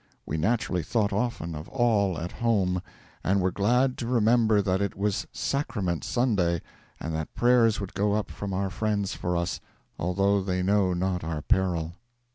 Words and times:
'We 0.25 0.37
naturally 0.37 0.81
thought 0.81 1.13
often 1.13 1.53
of 1.53 1.69
all 1.69 2.19
at 2.19 2.31
home, 2.31 2.81
and 3.23 3.39
were 3.39 3.51
glad 3.51 3.99
to 3.99 4.07
remember 4.07 4.59
that 4.59 4.81
it 4.81 4.95
was 4.97 5.27
Sacrament 5.31 6.03
Sunday, 6.03 6.63
and 6.99 7.13
that 7.13 7.35
prayers 7.35 7.79
would 7.79 7.93
go 7.93 8.13
up 8.13 8.31
from 8.31 8.51
our 8.51 8.71
friends 8.71 9.13
for 9.13 9.37
us, 9.37 9.59
although 9.99 10.41
they 10.41 10.63
know 10.63 10.93
not 10.95 11.23
our 11.23 11.43
peril.' 11.43 11.93